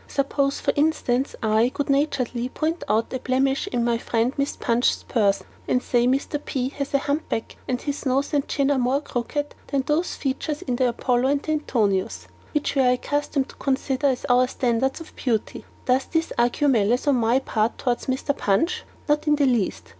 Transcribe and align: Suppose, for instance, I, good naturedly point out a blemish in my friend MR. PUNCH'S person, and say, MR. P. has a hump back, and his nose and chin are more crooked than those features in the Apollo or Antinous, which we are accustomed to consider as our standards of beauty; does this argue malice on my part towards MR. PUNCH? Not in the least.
Suppose, 0.07 0.59
for 0.59 0.73
instance, 0.75 1.35
I, 1.43 1.69
good 1.71 1.87
naturedly 1.87 2.49
point 2.49 2.83
out 2.89 3.13
a 3.13 3.19
blemish 3.19 3.67
in 3.67 3.83
my 3.83 3.99
friend 3.99 4.35
MR. 4.35 4.59
PUNCH'S 4.59 5.03
person, 5.03 5.45
and 5.67 5.83
say, 5.83 6.07
MR. 6.07 6.43
P. 6.43 6.69
has 6.69 6.95
a 6.95 6.97
hump 6.97 7.29
back, 7.29 7.55
and 7.67 7.79
his 7.79 8.03
nose 8.07 8.33
and 8.33 8.47
chin 8.47 8.71
are 8.71 8.79
more 8.79 8.99
crooked 8.99 9.53
than 9.67 9.83
those 9.83 10.15
features 10.15 10.63
in 10.63 10.77
the 10.77 10.89
Apollo 10.89 11.27
or 11.27 11.31
Antinous, 11.31 12.25
which 12.51 12.73
we 12.73 12.81
are 12.81 12.93
accustomed 12.93 13.49
to 13.49 13.55
consider 13.57 14.07
as 14.07 14.25
our 14.25 14.47
standards 14.47 15.01
of 15.01 15.15
beauty; 15.15 15.65
does 15.85 16.05
this 16.05 16.33
argue 16.35 16.67
malice 16.67 17.05
on 17.07 17.17
my 17.17 17.37
part 17.37 17.77
towards 17.77 18.07
MR. 18.07 18.35
PUNCH? 18.35 18.81
Not 19.07 19.27
in 19.27 19.35
the 19.35 19.45
least. 19.45 19.89